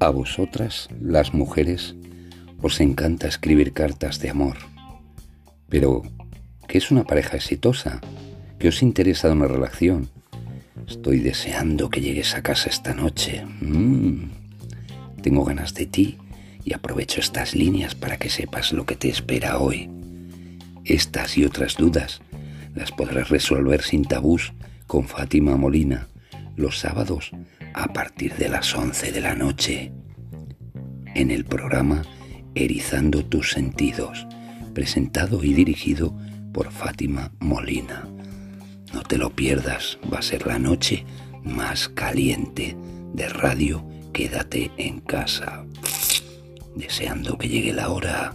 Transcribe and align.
A 0.00 0.10
vosotras, 0.10 0.88
las 1.02 1.34
mujeres, 1.34 1.96
os 2.62 2.80
encanta 2.80 3.26
escribir 3.26 3.72
cartas 3.72 4.20
de 4.20 4.30
amor. 4.30 4.56
Pero, 5.68 6.02
¿qué 6.66 6.78
es 6.78 6.90
una 6.90 7.04
pareja 7.04 7.36
exitosa? 7.36 8.00
¿Qué 8.58 8.68
os 8.68 8.82
interesa 8.82 9.28
de 9.28 9.34
una 9.34 9.48
relación? 9.48 10.08
Estoy 10.86 11.18
deseando 11.18 11.90
que 11.90 12.00
llegues 12.00 12.34
a 12.34 12.42
casa 12.42 12.70
esta 12.70 12.94
noche. 12.94 13.44
Mm. 13.60 14.30
Tengo 15.20 15.44
ganas 15.44 15.74
de 15.74 15.86
ti 15.86 16.16
y 16.64 16.74
aprovecho 16.74 17.20
estas 17.20 17.54
líneas 17.54 17.94
para 17.94 18.18
que 18.18 18.30
sepas 18.30 18.72
lo 18.72 18.86
que 18.86 18.96
te 18.96 19.08
espera 19.08 19.58
hoy. 19.58 19.90
Estas 20.84 21.36
y 21.36 21.44
otras 21.44 21.76
dudas 21.76 22.22
las 22.78 22.92
podrás 22.92 23.28
resolver 23.28 23.82
sin 23.82 24.04
tabús 24.04 24.52
con 24.86 25.08
Fátima 25.08 25.56
Molina 25.56 26.06
los 26.56 26.78
sábados 26.78 27.32
a 27.74 27.92
partir 27.92 28.34
de 28.36 28.48
las 28.48 28.72
11 28.72 29.10
de 29.10 29.20
la 29.20 29.34
noche 29.34 29.92
en 31.14 31.32
el 31.32 31.44
programa 31.44 32.02
Erizando 32.54 33.24
tus 33.24 33.50
sentidos, 33.50 34.26
presentado 34.74 35.44
y 35.44 35.52
dirigido 35.54 36.16
por 36.52 36.70
Fátima 36.70 37.32
Molina. 37.40 38.08
No 38.92 39.02
te 39.02 39.18
lo 39.18 39.30
pierdas, 39.30 39.98
va 40.12 40.18
a 40.18 40.22
ser 40.22 40.46
la 40.46 40.58
noche 40.58 41.04
más 41.44 41.88
caliente 41.88 42.76
de 43.12 43.28
radio. 43.28 43.84
Quédate 44.12 44.70
en 44.76 45.00
casa, 45.00 45.64
deseando 46.74 47.38
que 47.38 47.48
llegue 47.48 47.72
la 47.72 47.90
hora. 47.90 48.34